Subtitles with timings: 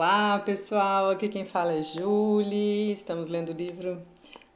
[0.00, 2.90] Olá pessoal, aqui quem fala é Julie.
[2.90, 4.00] Estamos lendo o livro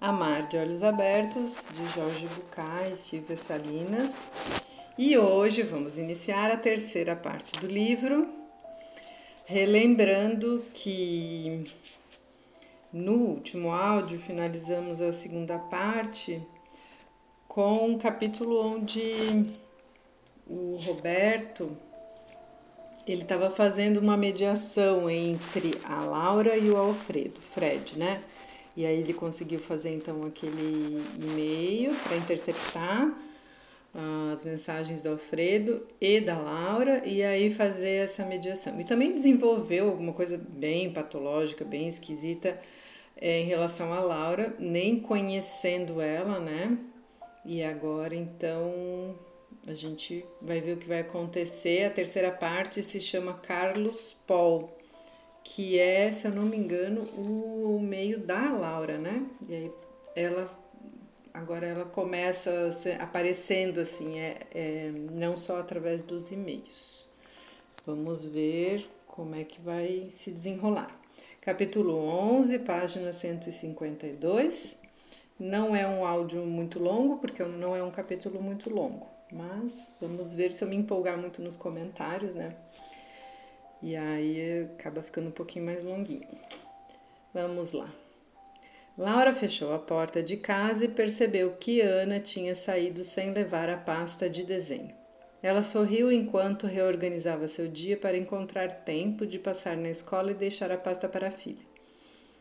[0.00, 4.32] Amar de Olhos Abertos de Jorge Bucay e Silvia Salinas.
[4.96, 8.26] E hoje vamos iniciar a terceira parte do livro,
[9.44, 11.70] relembrando que
[12.90, 16.42] no último áudio finalizamos a segunda parte
[17.46, 19.52] com um capítulo onde
[20.46, 21.76] o Roberto
[23.06, 28.22] ele estava fazendo uma mediação entre a Laura e o Alfredo, Fred, né?
[28.76, 33.08] E aí ele conseguiu fazer então aquele e-mail para interceptar
[33.94, 38.80] uh, as mensagens do Alfredo e da Laura e aí fazer essa mediação.
[38.80, 42.58] E também desenvolveu alguma coisa bem patológica, bem esquisita
[43.16, 46.76] é, em relação à Laura, nem conhecendo ela, né?
[47.44, 49.14] E agora então
[49.66, 51.84] a gente vai ver o que vai acontecer.
[51.84, 54.70] A terceira parte se chama Carlos Paul,
[55.42, 59.24] que é, se eu não me engano, o meio da Laura, né?
[59.48, 59.72] E aí
[60.14, 60.64] ela
[61.32, 62.70] agora ela começa
[63.00, 67.08] aparecendo assim, é, é, não só através dos e-mails.
[67.84, 70.96] Vamos ver como é que vai se desenrolar.
[71.40, 74.82] Capítulo 11, página 152.
[75.38, 79.13] Não é um áudio muito longo, porque não é um capítulo muito longo.
[79.32, 82.54] Mas vamos ver se eu me empolgar muito nos comentários, né?
[83.82, 86.28] E aí acaba ficando um pouquinho mais longuinho.
[87.32, 87.90] Vamos lá.
[88.96, 93.76] Laura fechou a porta de casa e percebeu que Ana tinha saído sem levar a
[93.76, 94.94] pasta de desenho.
[95.42, 100.70] Ela sorriu enquanto reorganizava seu dia para encontrar tempo de passar na escola e deixar
[100.70, 101.66] a pasta para a filha.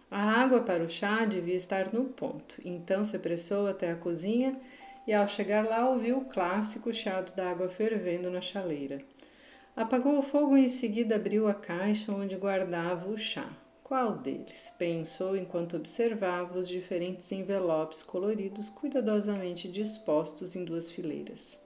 [0.10, 4.56] A água para o chá devia estar no ponto, então se apressou até a cozinha
[5.08, 9.02] e, ao chegar lá, ouviu o clássico chiado da água fervendo na chaleira.
[9.76, 13.52] Apagou o fogo e em seguida abriu a caixa onde guardava o chá.
[13.84, 14.74] Qual deles?
[14.78, 21.60] Pensou enquanto observava os diferentes envelopes coloridos cuidadosamente dispostos em duas fileiras.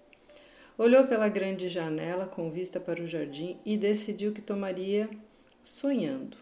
[0.78, 5.10] Olhou pela grande janela com vista para o jardim e decidiu que tomaria
[5.64, 6.38] sonhando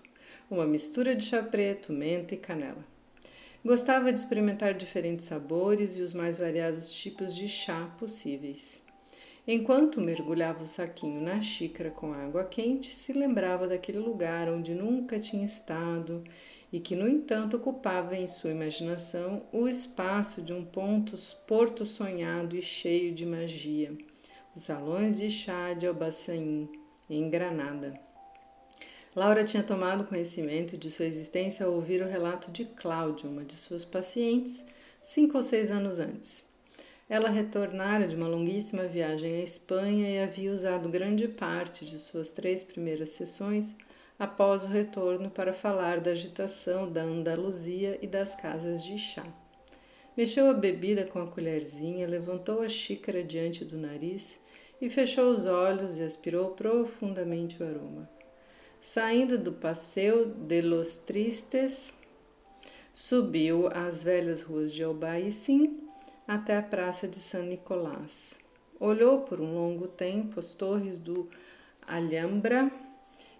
[0.49, 2.94] uma mistura de chá preto, menta e canela.
[3.65, 8.83] Gostava de experimentar diferentes sabores e os mais variados tipos de chá possíveis.
[9.47, 15.19] Enquanto mergulhava o saquinho na xícara com água quente, se lembrava daquele lugar onde nunca
[15.19, 16.23] tinha estado
[16.71, 21.15] e que, no entanto, ocupava em sua imaginação o espaço de um ponto,
[21.47, 23.97] porto sonhado e cheio de magia,
[24.55, 26.69] os salões de chá de Albaçaim,
[27.09, 27.99] em Granada.
[29.15, 33.55] Laura tinha tomado conhecimento de sua existência ao ouvir o relato de Cláudia, uma de
[33.55, 34.65] suas pacientes,
[35.01, 36.43] cinco ou seis anos antes.
[37.07, 42.31] Ela retornara de uma longuíssima viagem à Espanha e havia usado grande parte de suas
[42.31, 43.73] três primeiras sessões
[44.19, 49.25] após o retorno para falar da agitação da Andaluzia e das casas de chá.
[50.17, 54.41] Mexeu a bebida com a colherzinha, levantou a xícara diante do nariz
[54.81, 58.14] e fechou os olhos e aspirou profundamente o aroma.
[58.87, 61.91] Saindo do Passeio de los Tristes,
[62.93, 65.89] subiu as velhas ruas de Albaicim
[66.27, 68.39] até a Praça de San Nicolás.
[68.79, 71.27] Olhou por um longo tempo as torres do
[71.81, 72.71] Alhambra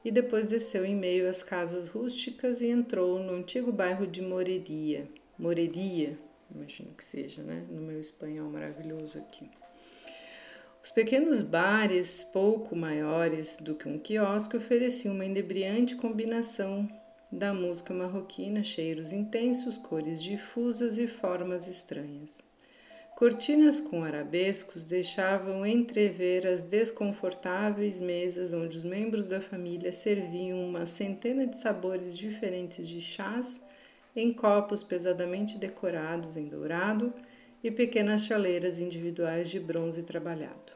[0.04, 5.08] e depois desceu em meio às casas rústicas e entrou no antigo bairro de Moreria.
[5.38, 6.18] Moreria,
[6.50, 7.64] imagino que seja, né?
[7.70, 9.48] No meu espanhol maravilhoso aqui.
[10.86, 16.88] Os pequenos bares, pouco maiores do que um quiosque, ofereciam uma inebriante combinação
[17.32, 22.48] da música marroquina, cheiros intensos, cores difusas e formas estranhas.
[23.16, 30.86] Cortinas com arabescos deixavam entrever as desconfortáveis mesas onde os membros da família serviam uma
[30.86, 33.60] centena de sabores diferentes de chás
[34.16, 37.12] em copos pesadamente decorados em dourado
[37.68, 40.74] e pequenas chaleiras individuais de bronze trabalhado.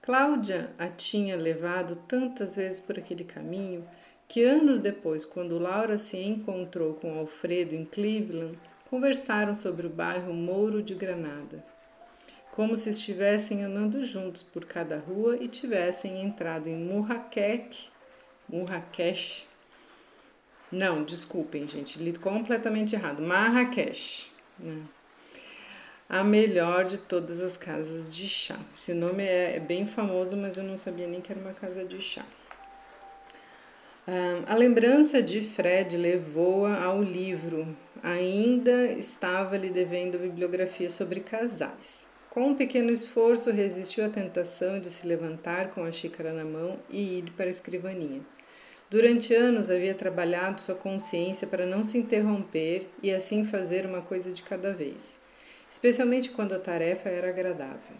[0.00, 3.84] Cláudia a tinha levado tantas vezes por aquele caminho
[4.28, 8.56] que anos depois, quando Laura se encontrou com Alfredo em Cleveland,
[8.88, 11.64] conversaram sobre o bairro Mouro de Granada,
[12.52, 17.88] como se estivessem andando juntos por cada rua e tivessem entrado em Murraquec,
[18.48, 19.48] Murraquesh.
[20.70, 23.20] Não, desculpem, gente, li completamente errado.
[23.20, 24.30] Marrakech.
[24.56, 24.84] Né?
[26.10, 28.58] A melhor de todas as casas de chá.
[28.74, 31.84] Esse nome é, é bem famoso, mas eu não sabia nem que era uma casa
[31.84, 32.24] de chá.
[34.48, 37.76] a lembrança de Fred levou-a ao livro.
[38.02, 42.08] Ainda estava lhe devendo bibliografia sobre casais.
[42.28, 46.76] Com um pequeno esforço, resistiu à tentação de se levantar com a xícara na mão
[46.88, 48.20] e ir para a escrivaninha.
[48.90, 54.32] Durante anos havia trabalhado sua consciência para não se interromper e assim fazer uma coisa
[54.32, 55.19] de cada vez,
[55.70, 57.96] especialmente quando a tarefa era agradável.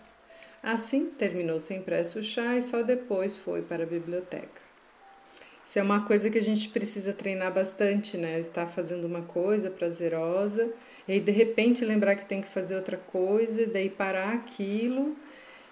[0.63, 4.61] Assim, terminou sem pressa o chá e só depois foi para a biblioteca.
[5.65, 8.41] Isso é uma coisa que a gente precisa treinar bastante, né?
[8.41, 10.71] Estar fazendo uma coisa prazerosa
[11.07, 15.17] e de repente lembrar que tem que fazer outra coisa, e daí parar aquilo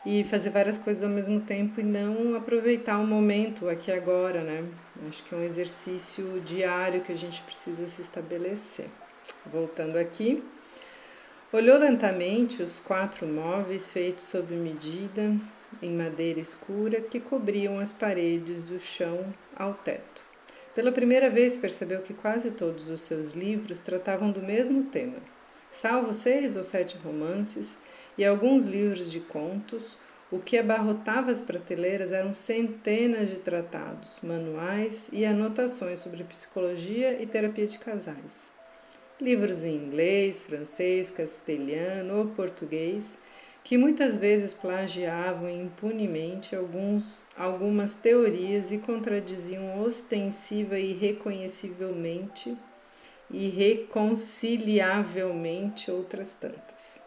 [0.07, 4.65] e fazer várias coisas ao mesmo tempo e não aproveitar o momento aqui agora, né?
[5.09, 8.87] Acho que é um exercício diário que a gente precisa se estabelecer.
[9.47, 10.43] Voltando aqui,
[11.51, 15.35] olhou lentamente os quatro móveis feitos sob medida
[15.81, 20.23] em madeira escura que cobriam as paredes do chão ao teto.
[20.75, 25.17] Pela primeira vez percebeu que quase todos os seus livros tratavam do mesmo tema,
[25.71, 27.79] salvo seis ou sete romances
[28.19, 29.97] e alguns livros de contos,
[30.31, 37.27] o que abarrotava as prateleiras eram centenas de tratados, manuais e anotações sobre psicologia e
[37.27, 38.58] terapia de casais.
[39.21, 43.19] Livros em inglês, francês, castelhano ou português,
[43.65, 52.57] que muitas vezes plagiavam impunemente alguns, algumas teorias e contradiziam ostensiva e reconhecivelmente
[53.29, 57.03] e reconciliavelmente outras tantas.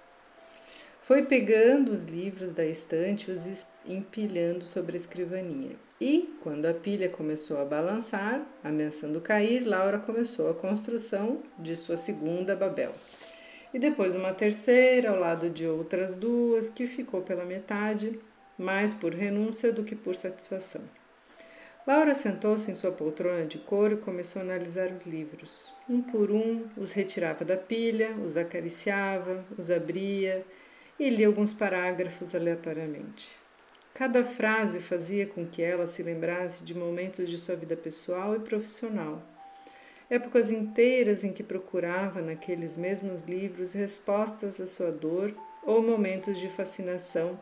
[1.02, 5.78] Foi pegando os livros da estante e os empilhando sobre a escrivaninha.
[6.02, 11.96] E, quando a pilha começou a balançar, ameaçando cair, Laura começou a construção de sua
[11.96, 12.92] segunda Babel.
[13.72, 18.20] E depois uma terceira ao lado de outras duas, que ficou pela metade,
[18.58, 20.82] mais por renúncia do que por satisfação.
[21.86, 25.72] Laura sentou-se em sua poltrona de couro e começou a analisar os livros.
[25.88, 30.44] Um por um, os retirava da pilha, os acariciava, os abria
[31.00, 33.41] e li alguns parágrafos aleatoriamente.
[33.94, 38.40] Cada frase fazia com que ela se lembrasse de momentos de sua vida pessoal e
[38.40, 39.22] profissional,
[40.10, 45.34] épocas inteiras em que procurava naqueles mesmos livros respostas à sua dor
[45.64, 47.40] ou momentos de fascinação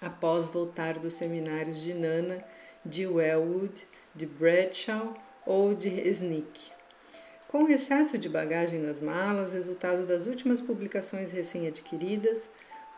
[0.00, 2.44] após voltar dos seminários de Nana,
[2.84, 5.14] de Wellwood, de Bradshaw
[5.46, 6.72] ou de Snick.
[7.46, 12.48] Com o excesso de bagagem nas malas, resultado das últimas publicações recém-adquiridas,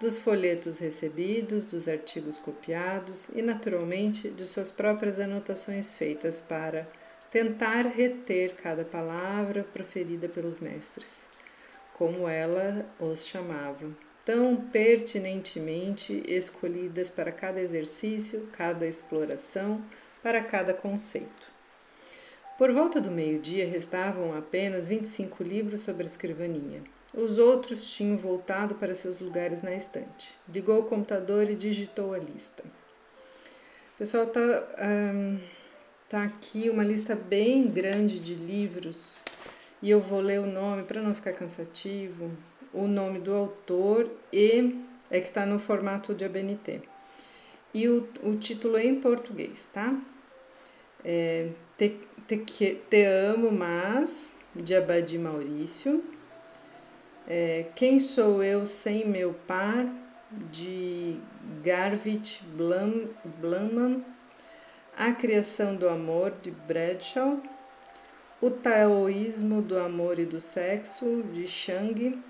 [0.04, 6.86] dos folhetos recebidos, dos artigos copiados e, naturalmente, de suas próprias anotações feitas para
[7.30, 11.26] tentar reter cada palavra proferida pelos mestres,
[11.94, 13.96] como ela os chamava,
[14.26, 19.82] tão pertinentemente escolhidas para cada exercício, cada exploração,
[20.22, 21.50] para cada conceito.
[22.58, 26.82] Por volta do meio-dia restavam apenas 25 livros sobre a escrivaninha.
[27.16, 30.36] Os outros tinham voltado para seus lugares na estante.
[30.52, 32.64] Ligou o computador e digitou a lista.
[33.96, 34.40] Pessoal, tá,
[34.82, 35.38] um,
[36.08, 39.22] tá aqui uma lista bem grande de livros
[39.80, 42.32] e eu vou ler o nome para não ficar cansativo,
[42.72, 44.76] o nome do autor e
[45.08, 46.82] é que está no formato de ABNT.
[47.72, 49.96] E o, o título é em português, tá?
[51.04, 51.96] É, te,
[52.26, 52.38] te,
[52.90, 56.13] te amo, mas de Abadi Maurício
[57.26, 59.86] é, Quem Sou Eu Sem Meu Par,
[60.50, 61.20] de
[61.62, 63.08] Garvit Blum,
[63.40, 64.04] Blumman,
[64.96, 67.40] A Criação do Amor, de Bradshaw,
[68.40, 72.22] O Taoísmo do Amor e do Sexo, de Chang,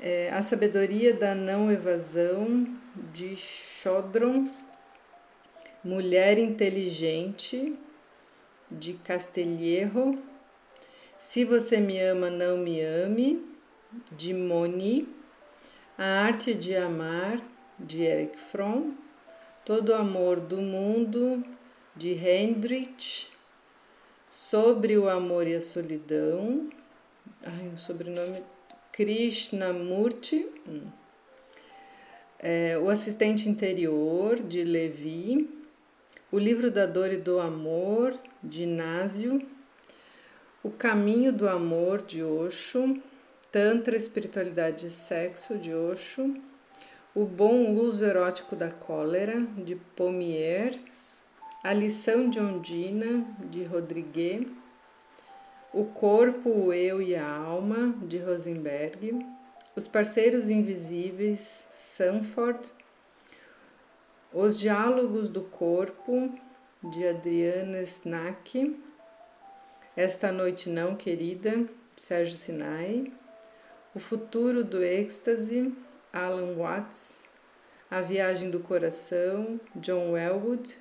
[0.00, 2.66] é, A Sabedoria da Não Evasão,
[3.12, 4.48] de Chodron,
[5.84, 7.78] Mulher Inteligente,
[8.70, 10.18] de Castelhierro,
[11.18, 13.57] Se Você Me Ama, Não Me Ame,
[14.12, 15.08] de Moni,
[15.96, 17.40] A Arte de Amar,
[17.78, 18.94] de Eric Fromm,
[19.64, 21.44] Todo Amor do Mundo,
[21.96, 23.28] de Hendrich,
[24.30, 26.68] Sobre o Amor e a Solidão,
[27.42, 28.42] ai, o sobrenome
[28.92, 30.82] Krishnamurti, hum.
[32.38, 35.48] é, O Assistente Interior, de Levi,
[36.30, 39.40] O Livro da Dor e do Amor, de Násio,
[40.62, 43.00] O Caminho do Amor, de Osho,
[43.50, 46.34] Tantra, Espiritualidade e Sexo, de Osho,
[47.14, 50.78] O Bom Uso Erótico da Cólera, de Pommier,
[51.64, 54.46] A Lição de Ondina, de Rodrigues,
[55.72, 59.18] O Corpo, o Eu e a Alma, de Rosenberg,
[59.74, 62.70] Os Parceiros Invisíveis, Sanford,
[64.30, 66.38] Os Diálogos do Corpo,
[66.84, 68.78] de Adriana Snack,
[69.96, 71.64] Esta Noite Não Querida,
[71.96, 73.10] Sérgio Sinai,
[73.94, 75.72] o Futuro do Êxtase,
[76.12, 77.20] Alan Watts,
[77.90, 80.78] A Viagem do Coração, John Wellwood,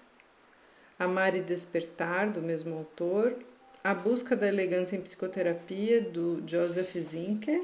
[0.99, 3.35] Amar e Despertar, do mesmo autor,
[3.83, 7.63] A Busca da Elegância em Psicoterapia, do Joseph Zinker,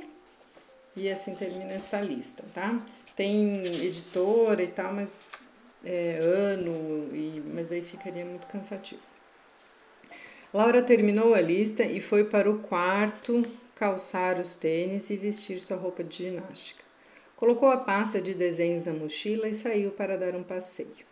[0.95, 2.79] e assim termina esta lista, tá?
[3.15, 5.23] Tem editora e tal, mas
[5.83, 9.01] é, ano, e, mas aí ficaria muito cansativo.
[10.53, 13.43] Laura terminou a lista e foi para o quarto
[13.75, 16.83] calçar os tênis e vestir sua roupa de ginástica.
[17.35, 21.05] Colocou a pasta de desenhos na mochila e saiu para dar um passeio.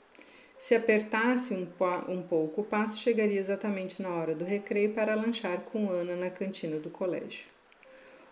[0.57, 1.67] Se apertasse um,
[2.07, 6.29] um pouco o passo, chegaria exatamente na hora do recreio para lanchar com Ana na
[6.29, 7.45] cantina do colégio.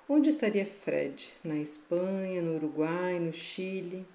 [0.08, 1.34] Onde estaria Fred?
[1.44, 4.06] Na Espanha, no Uruguai, no Chile?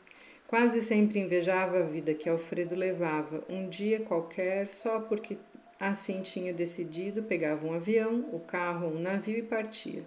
[0.46, 5.36] Quase sempre invejava a vida que Alfredo levava, um dia qualquer, só porque
[5.78, 10.02] assim tinha decidido, pegava um avião, o carro ou um navio e partia.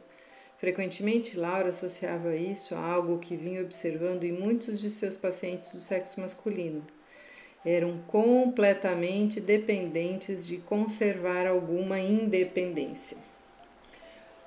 [0.57, 5.79] Frequentemente, Laura associava isso a algo que vinha observando em muitos de seus pacientes do
[5.79, 6.85] sexo masculino
[7.65, 13.17] eram completamente dependentes de conservar alguma independência.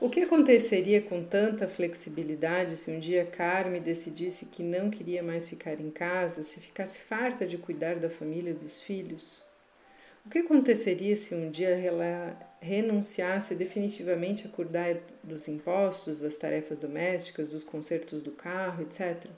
[0.00, 5.46] O que aconteceria com tanta flexibilidade se um dia Carmen decidisse que não queria mais
[5.46, 9.44] ficar em casa, se ficasse farta de cuidar da família e dos filhos?
[10.24, 16.78] O que aconteceria se um dia ela renunciasse definitivamente a cuidar dos impostos, das tarefas
[16.78, 19.30] domésticas, dos consertos do carro, etc?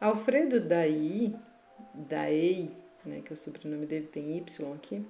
[0.00, 1.34] Alfredo Daí
[1.94, 2.70] Daei,
[3.04, 5.04] né, que é o sobrenome dele tem Y aqui,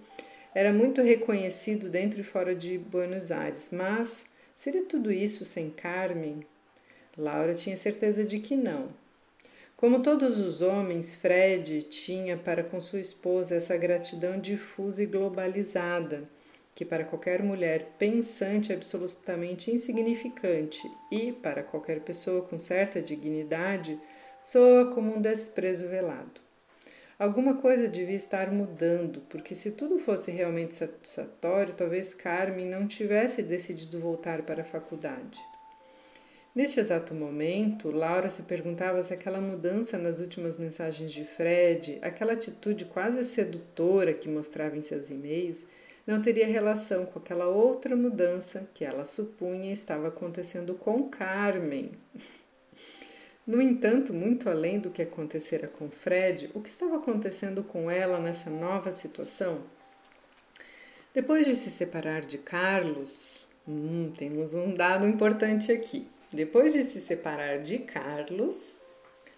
[0.55, 4.25] era muito reconhecido dentro e fora de Buenos Aires, mas
[4.55, 6.45] seria tudo isso sem Carmen?
[7.17, 8.89] Laura tinha certeza de que não.
[9.81, 16.29] Como todos os homens, Fred tinha para com sua esposa essa gratidão difusa e globalizada,
[16.75, 23.99] que para qualquer mulher pensante é absolutamente insignificante e, para qualquer pessoa com certa dignidade,
[24.45, 26.43] soa como um desprezo velado.
[27.19, 33.43] Alguma coisa devia estar mudando, porque se tudo fosse realmente satisfatório, talvez Carmen não tivesse
[33.43, 35.41] decidido voltar para a faculdade.
[36.53, 42.33] Neste exato momento, Laura se perguntava se aquela mudança nas últimas mensagens de Fred, aquela
[42.33, 45.69] atitude quase sedutora que mostrava em seus e-mails,
[46.05, 51.93] não teria relação com aquela outra mudança que ela supunha estava acontecendo com Carmen.
[53.47, 58.19] No entanto, muito além do que acontecera com Fred, o que estava acontecendo com ela
[58.19, 59.61] nessa nova situação?
[61.15, 66.09] Depois de se separar de Carlos, hum, temos um dado importante aqui.
[66.33, 68.79] Depois de se separar de Carlos,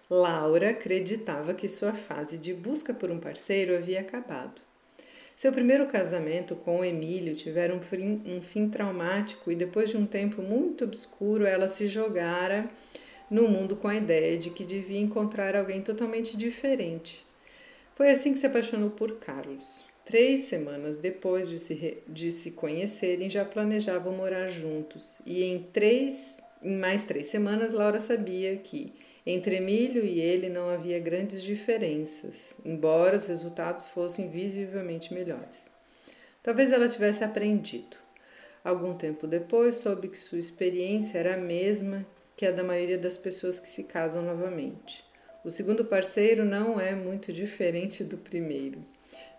[0.07, 4.61] Laura acreditava que sua fase de busca por um parceiro havia acabado.
[5.35, 10.05] Seu primeiro casamento com Emílio tivera um fim, um fim traumático e depois de um
[10.05, 12.69] tempo muito obscuro ela se jogara
[13.27, 17.25] no mundo com a ideia de que devia encontrar alguém totalmente diferente.
[17.95, 19.83] Foi assim que se apaixonou por Carlos.
[20.05, 25.19] Três semanas depois de se, de se conhecerem, já planejavam morar juntos.
[25.25, 28.93] E em, três, em mais três semanas, Laura sabia que
[29.25, 35.65] entre Emílio e ele não havia grandes diferenças, embora os resultados fossem visivelmente melhores.
[36.41, 37.97] Talvez ela tivesse aprendido.
[38.63, 42.05] Algum tempo depois, soube que sua experiência era a mesma
[42.35, 45.03] que é da maioria das pessoas que se casam novamente.
[45.43, 48.83] O segundo parceiro não é muito diferente do primeiro.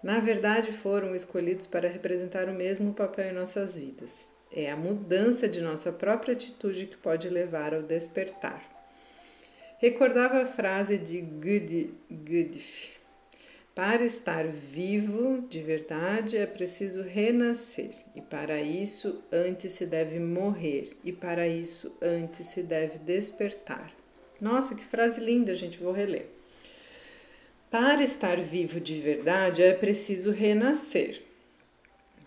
[0.02, 4.28] Na verdade, foram escolhidos para representar o mesmo papel em nossas vidas.
[4.52, 8.62] É a mudança de nossa própria atitude que pode levar ao despertar.
[9.78, 12.92] Recordava a frase de Gudif:
[13.74, 20.96] para estar vivo de verdade é preciso renascer, e para isso antes se deve morrer,
[21.02, 23.92] e para isso antes se deve despertar.
[24.40, 26.26] Nossa, que frase linda, gente, vou reler.
[27.68, 31.20] Para estar vivo de verdade é preciso renascer.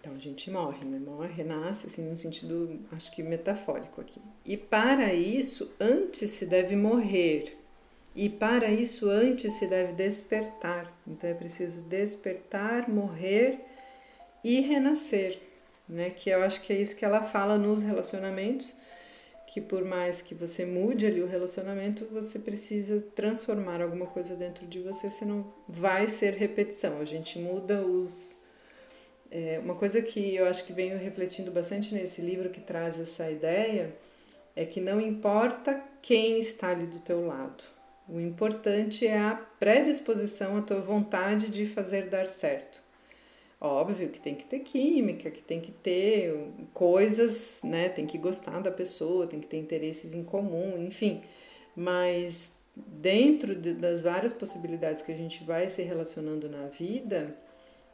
[0.08, 1.00] Então a gente morre, né?
[1.00, 4.22] Morre, renasce, assim, no sentido, acho que metafórico aqui.
[4.46, 7.58] E para isso, antes se deve morrer,
[8.16, 10.98] e para isso, antes se deve despertar.
[11.06, 13.60] Então é preciso despertar, morrer
[14.46, 15.42] e renascer,
[15.90, 16.10] né?
[16.10, 18.74] Que eu acho que é isso que ela fala nos relacionamentos,
[19.48, 24.66] que por mais que você mude ali o relacionamento, você precisa transformar alguma coisa dentro
[24.68, 26.98] de você, senão vai ser repetição.
[27.02, 28.37] A gente muda os
[29.32, 33.30] é, uma coisa que eu acho que venho refletindo bastante nesse livro que traz essa
[33.30, 33.94] ideia
[34.56, 37.64] é que não importa quem está ali do teu lado,
[38.10, 42.82] o importante é a predisposição, a tua vontade de fazer dar certo.
[43.60, 46.34] Óbvio que tem que ter química, que tem que ter
[46.74, 47.90] coisas, né?
[47.90, 51.22] Tem que gostar da pessoa, tem que ter interesses em comum, enfim.
[51.76, 57.36] Mas dentro de, das várias possibilidades que a gente vai se relacionando na vida,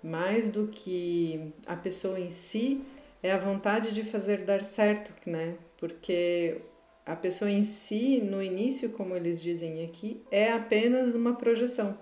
[0.03, 2.83] mais do que a pessoa em si,
[3.21, 5.55] é a vontade de fazer dar certo, né?
[5.77, 6.57] Porque
[7.05, 11.97] a pessoa em si, no início, como eles dizem aqui, é apenas uma projeção.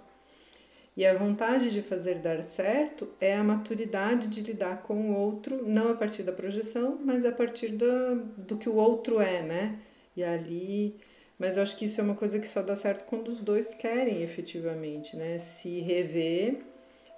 [0.95, 5.65] E a vontade de fazer dar certo é a maturidade de lidar com o outro,
[5.65, 9.79] não a partir da projeção, mas a partir do, do que o outro é, né?
[10.15, 10.97] E ali.
[11.39, 13.73] Mas eu acho que isso é uma coisa que só dá certo quando os dois
[13.73, 15.37] querem efetivamente, né?
[15.37, 16.59] Se rever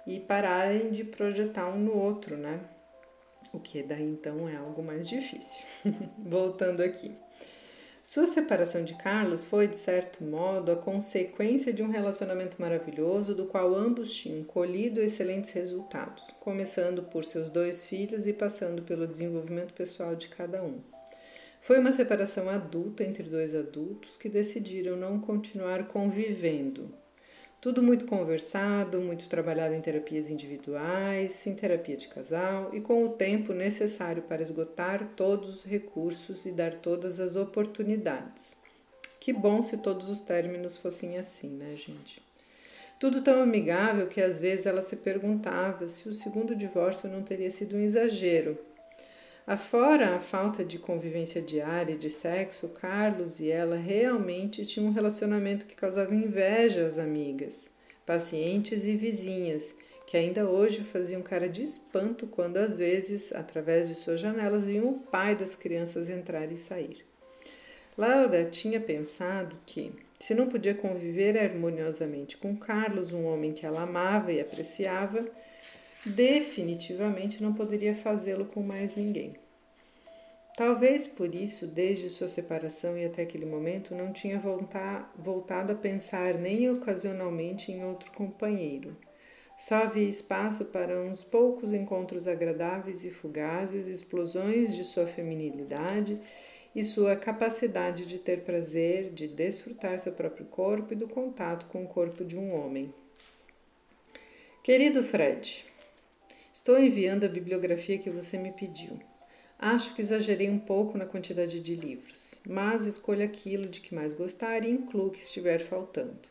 [0.06, 2.60] e pararem de projetar um no outro, né?
[3.52, 5.64] O que daí então é algo mais difícil.
[6.18, 7.12] Voltando aqui.
[8.02, 13.46] Sua separação de Carlos foi, de certo modo, a consequência de um relacionamento maravilhoso do
[13.46, 19.72] qual ambos tinham colhido excelentes resultados, começando por seus dois filhos e passando pelo desenvolvimento
[19.72, 20.80] pessoal de cada um.
[21.62, 26.94] Foi uma separação adulta entre dois adultos que decidiram não continuar convivendo,
[27.64, 33.08] tudo muito conversado, muito trabalhado em terapias individuais, em terapia de casal e com o
[33.08, 38.58] tempo necessário para esgotar todos os recursos e dar todas as oportunidades.
[39.18, 42.20] Que bom se todos os términos fossem assim, né, gente?
[43.00, 47.50] Tudo tão amigável que às vezes ela se perguntava se o segundo divórcio não teria
[47.50, 48.58] sido um exagero
[49.46, 54.92] Afora a falta de convivência diária e de sexo, Carlos e ela realmente tinham um
[54.92, 57.70] relacionamento que causava inveja às amigas,
[58.06, 63.94] pacientes e vizinhas, que ainda hoje faziam cara de espanto quando às vezes, através de
[63.94, 67.04] suas janelas, viam o pai das crianças entrar e sair.
[67.98, 73.82] Laura tinha pensado que, se não podia conviver harmoniosamente com Carlos, um homem que ela
[73.82, 75.26] amava e apreciava,
[76.06, 79.34] definitivamente não poderia fazê-lo com mais ninguém.
[80.56, 86.34] Talvez por isso, desde sua separação e até aquele momento, não tinha voltado a pensar
[86.34, 88.96] nem ocasionalmente em outro companheiro.
[89.56, 96.20] Só havia espaço para uns poucos encontros agradáveis e fugazes, explosões de sua feminilidade
[96.74, 101.84] e sua capacidade de ter prazer, de desfrutar seu próprio corpo e do contato com
[101.84, 102.92] o corpo de um homem.
[104.62, 105.64] Querido Fred,
[106.54, 109.00] Estou enviando a bibliografia que você me pediu.
[109.58, 114.12] Acho que exagerei um pouco na quantidade de livros, mas escolha aquilo de que mais
[114.12, 116.28] gostar e incluo o que estiver faltando.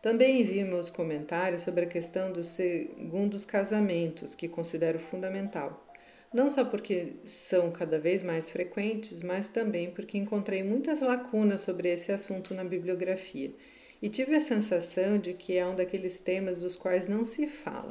[0.00, 5.84] Também envio meus comentários sobre a questão dos segundos casamentos, que considero fundamental.
[6.32, 11.88] Não só porque são cada vez mais frequentes, mas também porque encontrei muitas lacunas sobre
[11.88, 13.52] esse assunto na bibliografia
[14.00, 17.90] e tive a sensação de que é um daqueles temas dos quais não se fala.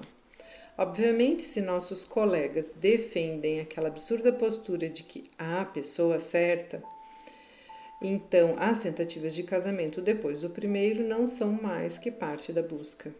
[0.82, 6.82] Obviamente, se nossos colegas defendem aquela absurda postura de que há a pessoa certa,
[8.02, 13.14] então as tentativas de casamento depois do primeiro não são mais que parte da busca.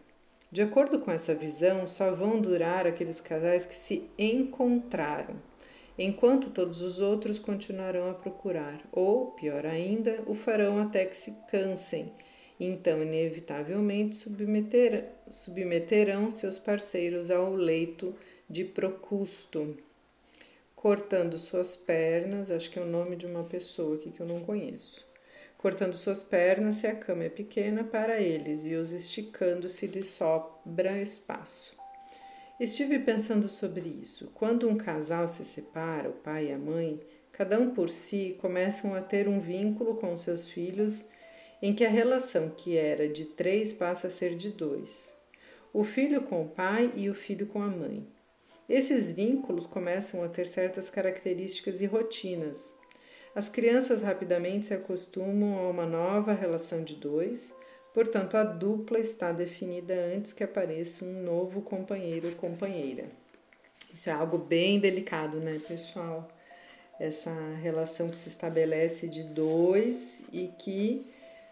[0.50, 5.34] De acordo com essa visão, só vão durar aqueles casais que se encontraram,
[5.98, 11.36] enquanto todos os outros continuarão a procurar, ou, pior ainda, o farão até que se
[11.50, 12.10] cansem
[12.60, 18.14] então inevitavelmente submeter, submeterão seus parceiros ao leito
[18.48, 19.78] de Procusto,
[20.76, 24.40] cortando suas pernas, acho que é o nome de uma pessoa aqui que eu não
[24.40, 25.06] conheço,
[25.56, 30.08] cortando suas pernas se a cama é pequena para eles e os esticando se lhes
[30.08, 31.74] sobra espaço.
[32.58, 34.30] Estive pensando sobre isso.
[34.34, 37.00] Quando um casal se separa, o pai e a mãe,
[37.32, 41.06] cada um por si, começam a ter um vínculo com seus filhos
[41.62, 45.14] em que a relação que era de três passa a ser de dois:
[45.72, 48.06] o filho com o pai e o filho com a mãe.
[48.68, 52.74] Esses vínculos começam a ter certas características e rotinas.
[53.34, 57.54] As crianças rapidamente se acostumam a uma nova relação de dois,
[57.92, 63.06] portanto, a dupla está definida antes que apareça um novo companheiro ou companheira.
[63.92, 66.28] Isso é algo bem delicado, né, pessoal?
[66.98, 71.10] Essa relação que se estabelece de dois e que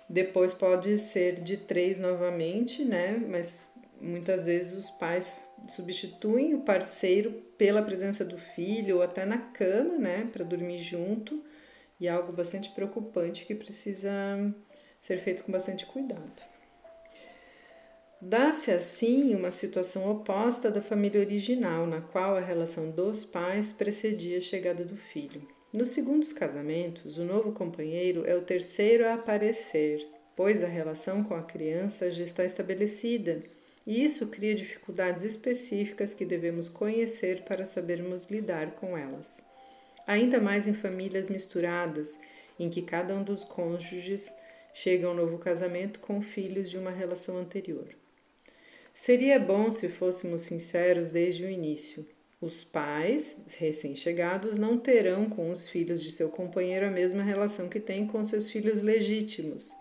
[0.08, 3.22] depois pode ser de três novamente, né?
[3.28, 9.38] Mas muitas vezes os pais substituem o parceiro pela presença do filho ou até na
[9.38, 11.42] cama, né, para dormir junto,
[11.98, 14.10] e é algo bastante preocupante que precisa
[15.00, 16.42] ser feito com bastante cuidado.
[18.20, 24.38] Dá-se assim uma situação oposta da família original, na qual a relação dos pais precedia
[24.38, 25.57] a chegada do filho.
[25.70, 31.34] Nos segundos casamentos, o novo companheiro é o terceiro a aparecer, pois a relação com
[31.34, 33.42] a criança já está estabelecida,
[33.86, 39.42] e isso cria dificuldades específicas que devemos conhecer para sabermos lidar com elas.
[40.06, 42.18] Ainda mais em famílias misturadas,
[42.58, 44.32] em que cada um dos cônjuges
[44.72, 47.88] chega a um novo casamento com filhos de uma relação anterior.
[48.94, 52.06] Seria bom se fôssemos sinceros desde o início.
[52.40, 57.80] Os pais recém-chegados não terão com os filhos de seu companheiro a mesma relação que
[57.80, 59.74] têm com seus filhos legítimos.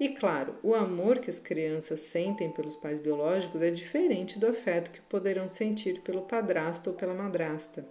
[0.00, 4.90] E claro, o amor que as crianças sentem pelos pais biológicos é diferente do afeto
[4.90, 7.86] que poderão sentir pelo padrasto ou pela madrasta.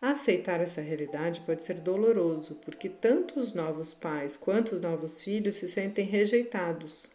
[0.00, 5.56] Aceitar essa realidade pode ser doloroso, porque tanto os novos pais quanto os novos filhos
[5.56, 7.10] se sentem rejeitados.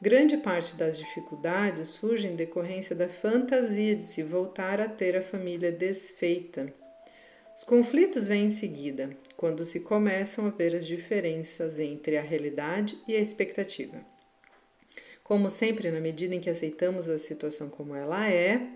[0.00, 5.22] Grande parte das dificuldades surge em decorrência da fantasia de se voltar a ter a
[5.22, 6.72] família desfeita.
[7.56, 12.96] Os conflitos vêm em seguida, quando se começam a ver as diferenças entre a realidade
[13.08, 14.00] e a expectativa.
[15.24, 18.68] Como sempre, na medida em que aceitamos a situação como ela é,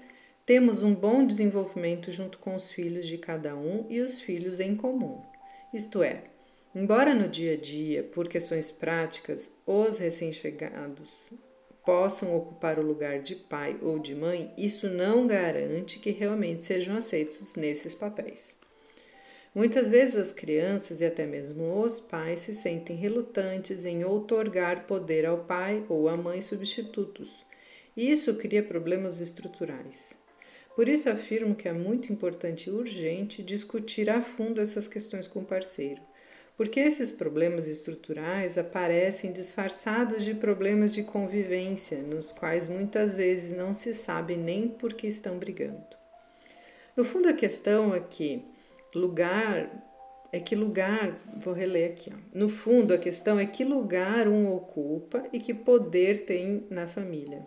[0.45, 4.75] temos um bom desenvolvimento junto com os filhos de cada um e os filhos em
[4.75, 5.23] comum.
[5.73, 6.25] Isto é,
[6.75, 11.33] embora no dia a dia, por questões práticas, os recém-chegados
[11.85, 16.97] possam ocupar o lugar de pai ou de mãe, isso não garante que realmente sejam
[16.97, 18.57] aceitos nesses papéis.
[19.55, 25.27] Muitas vezes as crianças e até mesmo os pais se sentem relutantes em outorgar poder
[25.27, 27.45] ao pai ou à mãe substitutos,
[27.95, 30.19] e isso cria problemas estruturais.
[30.75, 35.41] Por isso afirmo que é muito importante e urgente discutir a fundo essas questões com
[35.41, 36.01] o parceiro,
[36.63, 43.75] porque esses problemas estruturais aparecem disfarçados de problemas de convivência, nos quais muitas vezes não
[43.75, 45.97] se sabe nem por que estão brigando.
[46.97, 48.45] No fundo, a questão é que
[48.95, 49.69] lugar
[50.33, 52.17] é que lugar, vou reler aqui, ó.
[52.33, 57.45] no fundo a questão é que lugar um ocupa e que poder tem na família.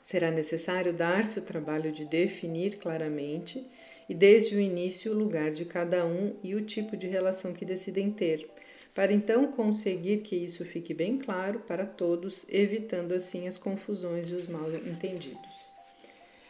[0.00, 3.68] Será necessário dar-se o trabalho de definir claramente
[4.08, 7.64] e desde o início o lugar de cada um e o tipo de relação que
[7.64, 8.48] decidem ter,
[8.94, 14.34] para então conseguir que isso fique bem claro para todos, evitando assim as confusões e
[14.34, 15.68] os mal entendidos.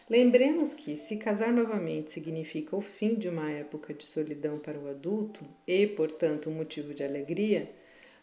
[0.08, 4.88] Lembremos que, se casar novamente significa o fim de uma época de solidão para o
[4.88, 7.70] adulto e, portanto, um motivo de alegria,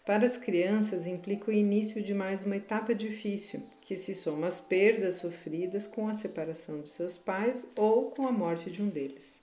[0.05, 4.59] para as crianças implica o início de mais uma etapa difícil, que se soma às
[4.59, 9.41] perdas sofridas com a separação de seus pais ou com a morte de um deles.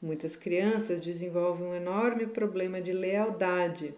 [0.00, 3.94] Muitas crianças desenvolvem um enorme problema de lealdade.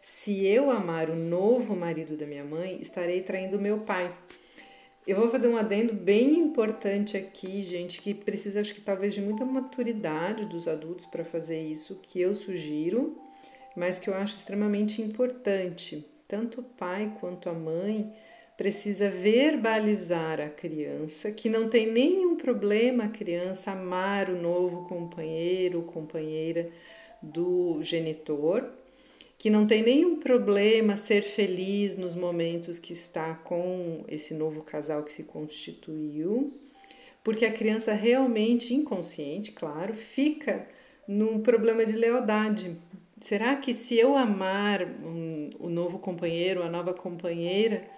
[0.00, 4.14] Se eu amar o novo marido da minha mãe, estarei traindo meu pai
[5.04, 9.20] eu vou fazer um adendo bem importante aqui, gente, que precisa, acho que talvez, de
[9.20, 13.18] muita maturidade dos adultos para fazer isso, que eu sugiro,
[13.76, 16.04] mas que eu acho extremamente importante.
[16.28, 18.12] Tanto o pai quanto a mãe
[18.56, 25.78] precisa verbalizar a criança que não tem nenhum problema a criança amar o novo companheiro
[25.78, 26.70] ou companheira
[27.22, 28.68] do genitor,
[29.38, 35.02] que não tem nenhum problema ser feliz nos momentos que está com esse novo casal
[35.02, 36.52] que se constituiu,
[37.24, 40.68] porque a criança realmente inconsciente, claro, fica
[41.06, 42.76] num problema de lealdade.
[43.22, 47.88] Será que se eu amar um, o novo companheiro, a nova companheira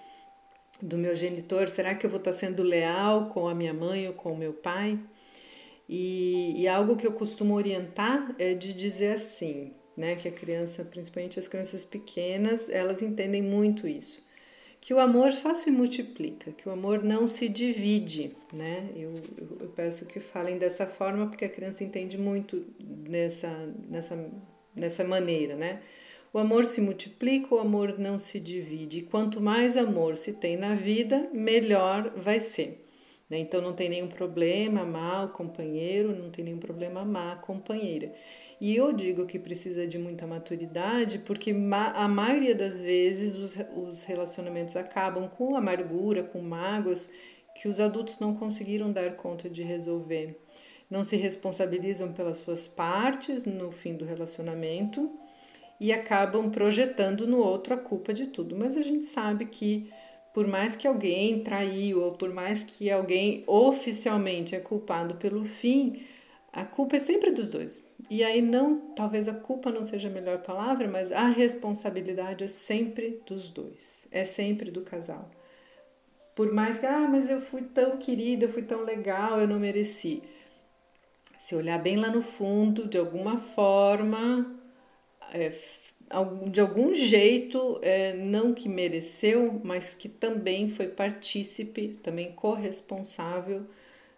[0.83, 4.13] do meu genitor, será que eu vou estar sendo leal com a minha mãe ou
[4.13, 5.01] com o meu pai?
[5.89, 10.15] E, e algo que eu costumo orientar é de dizer assim: né?
[10.15, 14.23] Que a criança, principalmente as crianças pequenas, elas entendem muito isso.
[14.79, 18.91] Que o amor só se multiplica, que o amor não se divide, né?
[18.95, 22.67] Eu, eu, eu peço que falem dessa forma porque a criança entende muito
[23.09, 23.49] nessa,
[23.89, 24.15] nessa,
[24.75, 25.81] nessa maneira, né?
[26.33, 28.99] O amor se multiplica, o amor não se divide.
[28.99, 32.85] E quanto mais amor se tem na vida, melhor vai ser.
[33.31, 33.39] Né?
[33.39, 38.13] Então não tem nenhum problema amar o companheiro, não tem nenhum problema amar a companheira.
[38.61, 41.53] E eu digo que precisa de muita maturidade, porque
[41.95, 47.11] a maioria das vezes os, os relacionamentos acabam com amargura, com mágoas
[47.55, 50.37] que os adultos não conseguiram dar conta de resolver.
[50.91, 55.11] Não se responsabilizam pelas suas partes no fim do relacionamento
[55.81, 58.57] e acabam projetando no outro a culpa de tudo.
[58.57, 59.91] Mas a gente sabe que
[60.33, 66.03] por mais que alguém traiu ou por mais que alguém oficialmente é culpado pelo fim,
[66.53, 67.85] a culpa é sempre dos dois.
[68.11, 72.49] E aí não, talvez a culpa não seja a melhor palavra, mas a responsabilidade é
[72.49, 75.31] sempre dos dois, é sempre do casal.
[76.35, 79.59] Por mais que, ah, mas eu fui tão querida, eu fui tão legal, eu não
[79.59, 80.23] mereci.
[81.45, 84.59] Se olhar bem lá no fundo, de alguma forma,
[85.31, 85.53] é,
[86.51, 93.67] de algum jeito, é, não que mereceu, mas que também foi partícipe, também corresponsável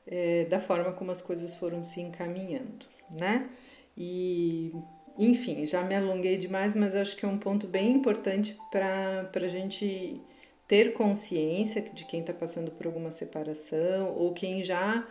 [0.07, 2.87] é, da forma como as coisas foram se encaminhando,
[3.19, 3.51] né?
[3.99, 4.73] E,
[5.19, 9.49] enfim, já me alonguei demais, mas acho que é um ponto bem importante para a
[9.49, 10.21] gente
[10.69, 15.05] ter consciência de quem está passando por alguma separação ou quem já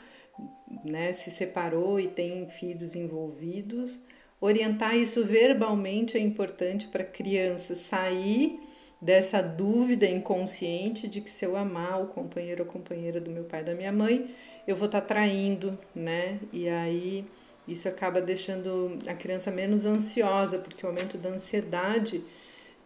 [0.84, 4.00] né, se separou e tem filhos envolvidos.
[4.40, 8.60] Orientar isso verbalmente é importante para a criança sair
[9.02, 13.64] dessa dúvida inconsciente de que se eu amar o companheiro ou companheira do meu pai
[13.64, 14.34] da minha mãe,
[14.68, 16.40] eu vou estar tá traindo, né?
[16.52, 17.26] E aí
[17.68, 22.24] isso acaba deixando a criança menos ansiosa, porque o aumento da ansiedade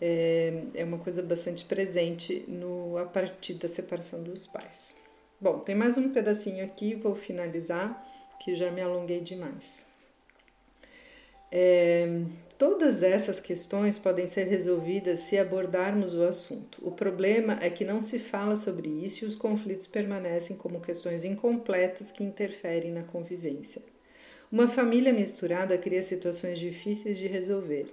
[0.02, 4.96] é, é uma coisa bastante presente no, a partir da separação dos pais.
[5.42, 8.06] Bom, tem mais um pedacinho aqui, vou finalizar,
[8.42, 9.86] que já me alonguei demais.
[11.50, 12.24] É,
[12.58, 16.86] todas essas questões podem ser resolvidas se abordarmos o assunto.
[16.86, 21.24] O problema é que não se fala sobre isso e os conflitos permanecem como questões
[21.24, 23.82] incompletas que interferem na convivência.
[24.52, 27.88] Uma família misturada cria situações difíceis de resolver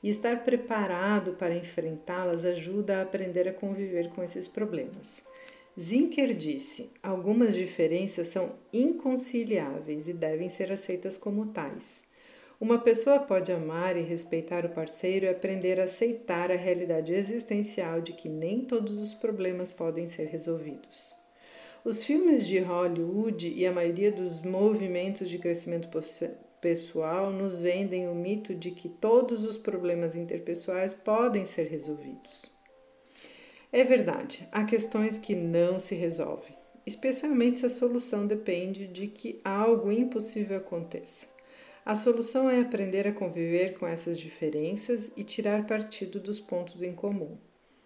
[0.00, 5.24] e estar preparado para enfrentá-las ajuda a aprender a conviver com esses problemas.
[5.80, 12.02] Zinker disse: algumas diferenças são inconciliáveis e devem ser aceitas como tais.
[12.60, 18.02] Uma pessoa pode amar e respeitar o parceiro e aprender a aceitar a realidade existencial
[18.02, 21.16] de que nem todos os problemas podem ser resolvidos.
[21.82, 25.88] Os filmes de Hollywood e a maioria dos movimentos de crescimento
[26.60, 32.51] pessoal nos vendem o mito de que todos os problemas interpessoais podem ser resolvidos.
[33.74, 36.54] É verdade, há questões que não se resolvem,
[36.84, 41.26] especialmente se a solução depende de que algo impossível aconteça.
[41.82, 46.92] A solução é aprender a conviver com essas diferenças e tirar partido dos pontos em
[46.92, 47.38] comum.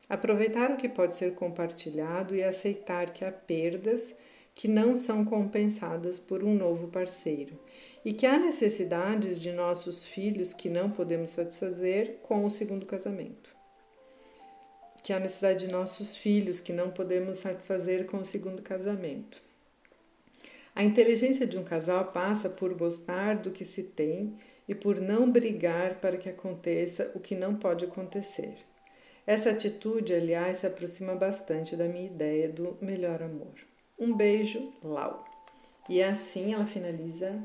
[0.09, 4.17] Aproveitar o que pode ser compartilhado e aceitar que há perdas
[4.57, 7.57] que não são compensadas por um novo parceiro
[8.05, 13.56] e que há necessidades de nossos filhos que não podemos satisfazer com o segundo casamento
[15.07, 19.41] que é a necessidade de nossos filhos, que não podemos satisfazer com o segundo casamento.
[20.75, 25.31] A inteligência de um casal passa por gostar do que se tem e por não
[25.31, 28.57] brigar para que aconteça o que não pode acontecer.
[29.25, 33.55] Essa atitude, aliás, se aproxima bastante da minha ideia do melhor amor.
[33.97, 35.25] Um beijo, Lau.
[35.89, 37.41] E assim ela finaliza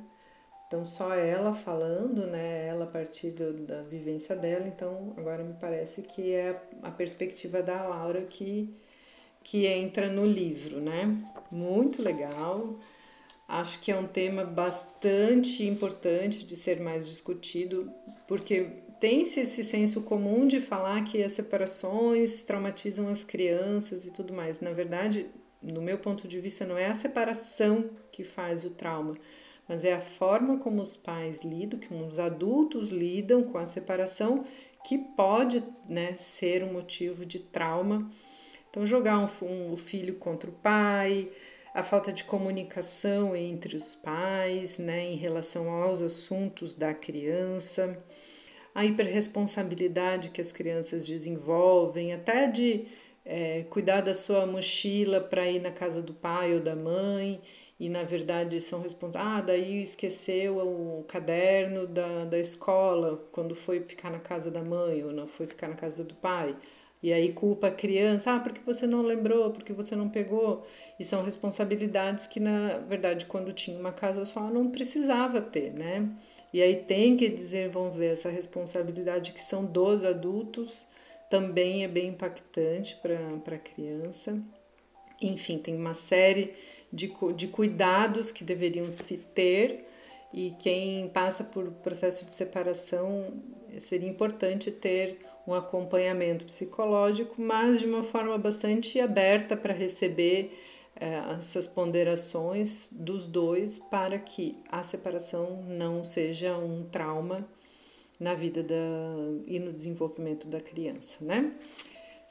[0.71, 2.65] então, só ela falando, né?
[2.67, 4.65] Ela a partir do, da vivência dela.
[4.65, 8.73] Então, agora me parece que é a perspectiva da Laura que,
[9.43, 11.13] que entra no livro, né?
[11.51, 12.79] Muito legal.
[13.49, 17.91] Acho que é um tema bastante importante de ser mais discutido,
[18.25, 24.33] porque tem-se esse senso comum de falar que as separações traumatizam as crianças e tudo
[24.33, 24.61] mais.
[24.61, 25.29] Na verdade,
[25.61, 29.17] no meu ponto de vista, não é a separação que faz o trauma
[29.67, 34.45] mas é a forma como os pais lidam, como os adultos lidam com a separação
[34.83, 38.09] que pode né, ser um motivo de trauma.
[38.69, 41.29] Então, jogar um, um, o filho contra o pai,
[41.73, 48.01] a falta de comunicação entre os pais né, em relação aos assuntos da criança,
[48.73, 52.87] a hiperresponsabilidade que as crianças desenvolvem, até de
[53.23, 57.41] é, cuidar da sua mochila para ir na casa do pai ou da mãe
[57.81, 59.33] e na verdade são responsáveis.
[59.39, 65.03] Ah, daí esqueceu o caderno da, da escola quando foi ficar na casa da mãe
[65.03, 66.55] ou não foi ficar na casa do pai.
[67.01, 70.63] E aí culpa a criança, ah, porque você não lembrou, porque você não pegou.
[70.99, 76.07] E são responsabilidades que, na verdade, quando tinha uma casa só, não precisava ter, né?
[76.53, 80.87] E aí tem que desenvolver essa responsabilidade que são dos adultos,
[81.31, 84.39] também é bem impactante para a criança.
[85.19, 86.53] Enfim, tem uma série
[86.91, 89.87] de, de cuidados que deveriam se ter
[90.33, 93.33] e quem passa por processo de separação
[93.79, 100.57] seria importante ter um acompanhamento psicológico, mas de uma forma bastante aberta para receber
[100.95, 107.47] eh, essas ponderações dos dois para que a separação não seja um trauma
[108.19, 108.75] na vida da,
[109.47, 111.51] e no desenvolvimento da criança, né?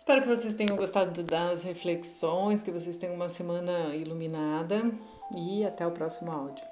[0.00, 4.90] Espero que vocês tenham gostado das reflexões, que vocês tenham uma semana iluminada
[5.36, 6.64] e até o próximo áudio.